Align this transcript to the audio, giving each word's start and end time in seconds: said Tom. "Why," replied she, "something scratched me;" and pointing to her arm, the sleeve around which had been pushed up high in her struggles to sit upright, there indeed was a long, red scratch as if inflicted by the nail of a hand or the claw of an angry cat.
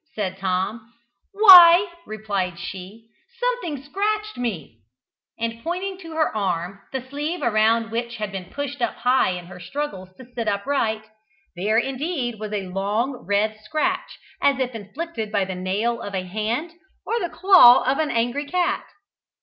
said 0.15 0.35
Tom. 0.39 0.91
"Why," 1.31 1.87
replied 2.07 2.57
she, 2.57 3.09
"something 3.39 3.83
scratched 3.83 4.35
me;" 4.35 4.79
and 5.37 5.63
pointing 5.63 5.99
to 5.99 6.13
her 6.13 6.35
arm, 6.35 6.79
the 6.91 7.07
sleeve 7.07 7.43
around 7.43 7.91
which 7.91 8.15
had 8.15 8.31
been 8.31 8.45
pushed 8.45 8.81
up 8.81 8.95
high 8.95 9.29
in 9.33 9.45
her 9.45 9.59
struggles 9.59 10.09
to 10.17 10.25
sit 10.33 10.47
upright, 10.47 11.03
there 11.55 11.77
indeed 11.77 12.39
was 12.39 12.51
a 12.51 12.65
long, 12.69 13.27
red 13.27 13.59
scratch 13.63 14.17
as 14.41 14.57
if 14.59 14.73
inflicted 14.73 15.31
by 15.31 15.45
the 15.45 15.53
nail 15.53 16.01
of 16.01 16.15
a 16.15 16.23
hand 16.25 16.71
or 17.05 17.19
the 17.19 17.29
claw 17.29 17.83
of 17.83 17.99
an 17.99 18.09
angry 18.09 18.47
cat. 18.47 18.85